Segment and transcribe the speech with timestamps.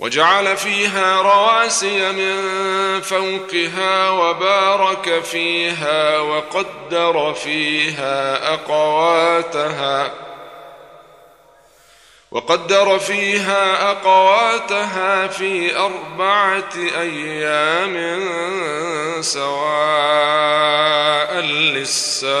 [0.00, 2.40] وجعل فيها رواسي من
[3.00, 10.10] فوقها وبارك فيها وقدر فيها أقواتها
[12.30, 18.20] وقدر فيها أقواتها في أربعة أيام
[19.20, 20.60] سواء
[21.40, 22.40] للسائلين.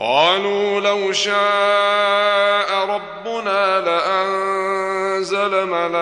[0.00, 5.98] قالوا لو شاء ربنا لأنزل ملائكة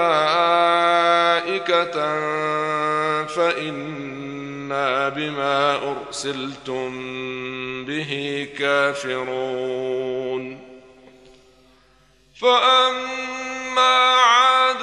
[3.25, 6.91] فإنا بما أرسلتم
[7.85, 10.61] به كافرون.
[12.41, 14.83] فأما عاد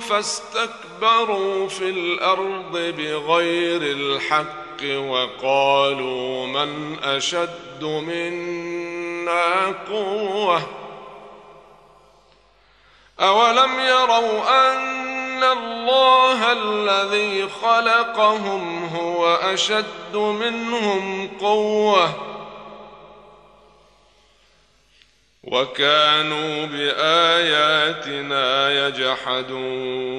[0.00, 4.67] فاستكبروا في الأرض بغير الحق.
[4.84, 10.62] وقالوا من أشد منا قوة
[13.20, 22.28] أولم يروا أن الله الذي خلقهم هو أشد منهم قوةً
[25.52, 28.46] وكانوا بآياتنا
[28.86, 30.18] يجحدون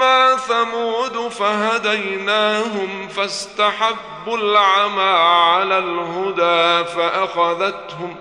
[0.00, 8.16] وأما ثمود فهديناهم فاستحبوا العمى على الهدى فأخذتهم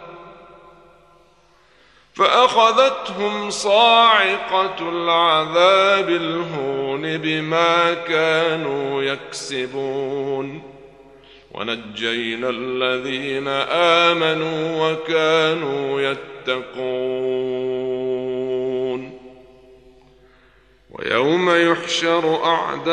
[2.13, 10.61] فأخذتهم صاعقة العذاب الهون بما كانوا يكسبون
[11.51, 13.47] ونجينا الذين
[14.07, 17.88] آمنوا وكانوا يتقون
[20.99, 22.91] ويوم يحشر أعداء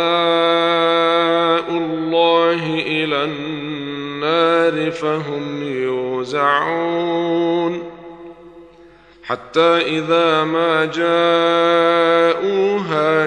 [1.71, 7.17] الله إلى النار فهم يوزعون
[9.25, 10.85] حتى إذا ما
[12.45, 12.49] جاءوها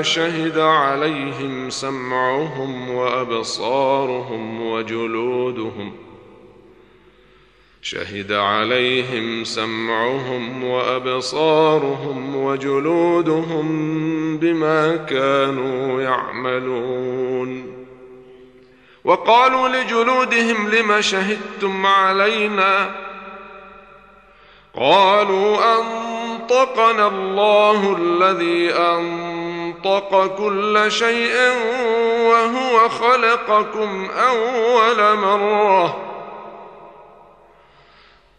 [0.01, 6.08] شهد عليهم سمعهم وأبصارهم وجلودهم
[7.81, 13.67] شهد عليهم سمعهم وأبصارهم وجلودهم
[14.37, 17.79] بما كانوا يعملون.
[19.03, 22.91] وقالوا لجلودهم لم شهدتم علينا؟
[24.75, 31.35] قالوا أنطقنا الله الذي أنطق كل شيء
[32.29, 36.08] وهو خلقكم أول مرة.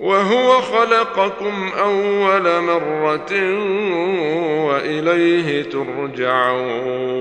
[0.00, 3.32] وهو خلقكم أول مرة
[4.66, 7.20] وإليه ترجعون.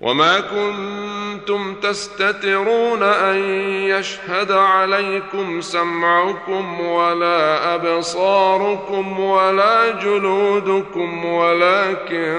[0.00, 3.38] وما كنتم تستترون أن
[3.84, 12.36] يشهد عليكم سمعكم ولا أبصاركم ولا جلودكم ولكن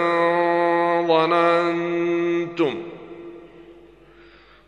[1.07, 2.75] ظننتم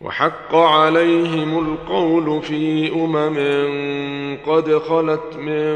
[0.00, 3.38] وحق عليهم القول في أمم
[4.46, 5.74] قد خلت من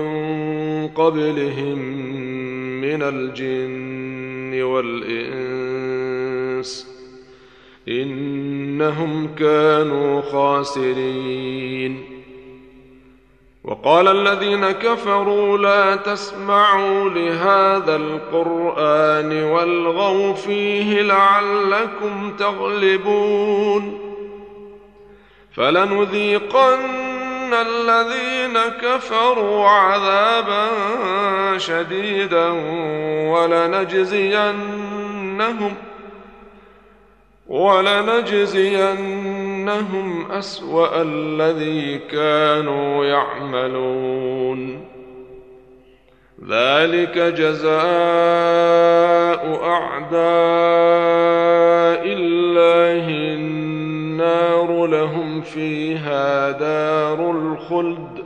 [0.89, 1.79] قبلهم
[2.81, 6.13] من الجن والإنس
[7.89, 12.05] إنهم كانوا خاسرين.
[13.65, 24.12] وقال الذين كفروا لا تسمعوا لهذا القرآن والغوا فيه لعلكم تغلبون.
[25.57, 27.03] فلنذيقن
[27.55, 30.69] الذين كفروا عذابا
[31.59, 32.49] شديدا
[33.33, 34.63] ولنجزينهم
[37.49, 38.63] ولنجزينهم
[40.33, 44.93] اسوا الذي كانوا يعملون
[46.49, 47.73] ذلك جزاء
[49.65, 50.23] اعداء
[52.07, 53.09] الله
[54.13, 58.25] النار لهم فيها دار الخلد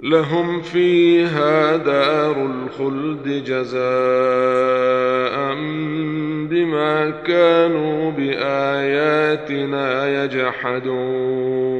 [0.00, 3.78] لهم فيها دار الخلد جزاء
[6.50, 9.88] بما كانوا بآياتنا
[10.24, 11.78] يجحدون.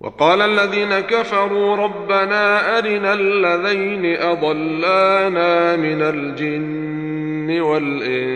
[0.00, 8.35] وقال الذين كفروا ربنا أرنا الذين أضلانا من الجن والإنس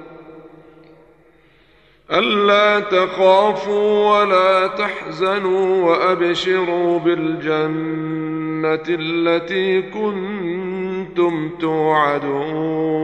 [2.11, 13.01] ألا تخافوا ولا تحزنوا وأبشروا بالجنة التي كنتم توعدون.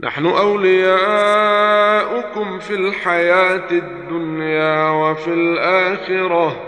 [0.00, 0.98] نحن أولياؤكم
[2.58, 6.67] في الحياة الدنيا وفي الآخرة.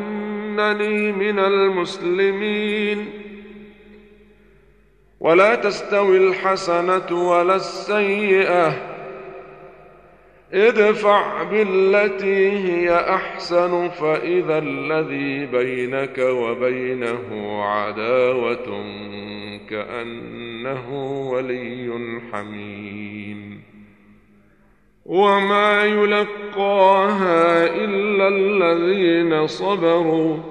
[0.61, 3.09] انني من المسلمين.
[5.19, 8.91] ولا تستوي الحسنة ولا السيئة.
[10.53, 18.83] ادفع بالتي هي أحسن فإذا الذي بينك وبينه عداوة
[19.69, 20.93] كأنه
[21.31, 23.61] ولي حميم.
[25.05, 30.50] وما يلقاها إلا الذين صبروا.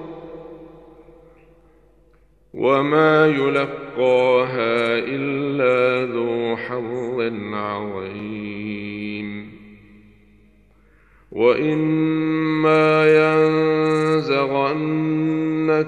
[2.53, 7.21] وما يلقاها الا ذو حظ
[7.53, 9.51] عظيم
[11.31, 13.07] واما
[14.17, 14.75] ينزغنك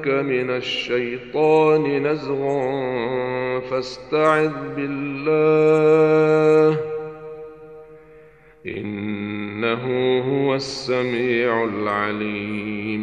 [0.07, 2.41] من الشيطان نزغ
[3.59, 6.13] فاستعذ بالله
[8.65, 9.83] انه
[10.19, 13.02] هو السميع العليم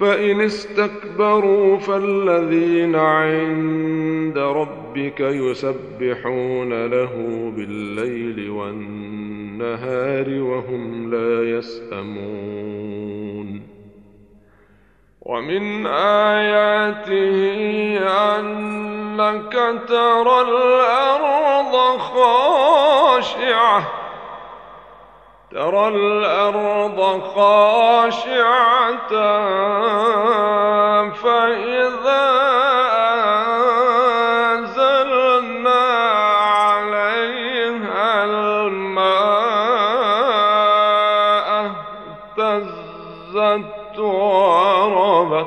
[0.00, 7.12] فإن استكبروا فالذين عند ربك يسبحون له
[7.56, 13.00] بالليل والنهار وهم لا يسأمون.
[15.22, 15.86] ومن
[16.26, 17.38] آياته
[18.38, 19.52] أنك
[19.88, 23.99] ترى الأرض خاشعة.
[25.50, 29.08] ترى الأرض خاشعة
[31.10, 32.30] فإذا
[34.54, 35.84] أنزلنا
[36.40, 39.10] عليها الماء
[42.38, 45.46] اهتزت وربت.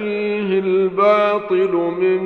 [0.00, 2.20] يأتيه الباطل من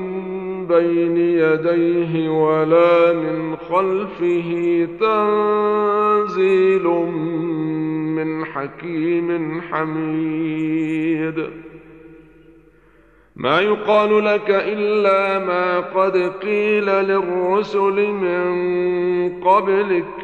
[0.66, 6.84] بين يديه ولا من خلفه تنزيل
[8.16, 11.50] من حكيم حميد.
[13.36, 18.44] ما يقال لك إلا ما قد قيل للرسل من
[19.40, 20.23] قبلك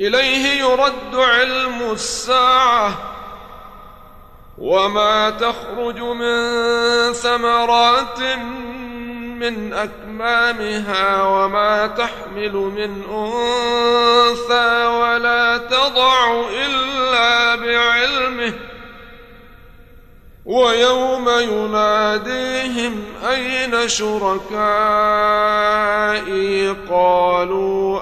[0.00, 2.94] إليه يرد علم الساعة.
[4.58, 8.20] وما تخرج من ثمرات
[9.38, 18.52] من أكمامها وما تحمل من أنثى ولا تضع إلا بعلمه.
[20.44, 24.44] ويوم يناديهم أين شركائي؟
[26.90, 28.00] قالوا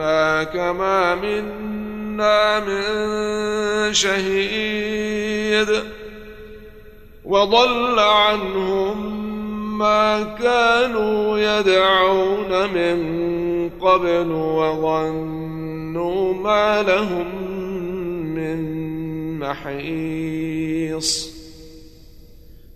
[0.00, 5.68] اذنا كما منا من شهيد
[7.24, 9.28] وضل عنهم
[9.78, 17.26] ما كانوا يدعون من قبل وظنوا ما لهم
[18.34, 18.78] من
[19.38, 21.37] محيص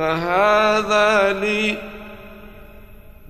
[0.00, 1.76] هذا لي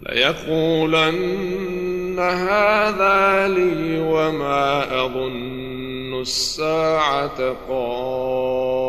[0.02, 8.88] ليقولن هذا لي وما أظن الساعة قائمة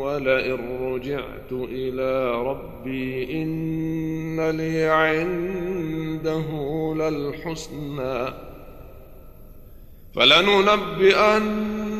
[0.00, 6.44] ولئن رجعت إلى ربي إن لي عنده
[6.96, 8.28] للحسنى
[10.14, 11.85] فلننبئن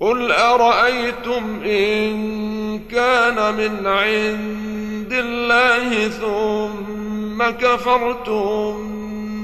[0.00, 8.88] قل ارايتم ان كان من عند الله ثم كفرتم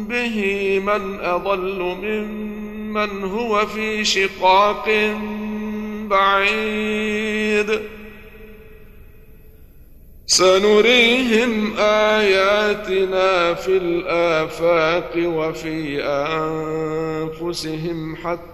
[0.08, 5.16] به من اضل ممن هو في شقاق
[6.08, 7.80] بعيد
[10.26, 16.02] سنريهم اياتنا في الافاق وفي
[17.42, 18.53] انفسهم حتى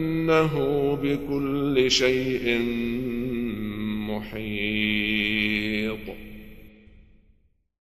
[0.21, 2.59] إنه بكل شيء
[4.09, 5.11] محيط.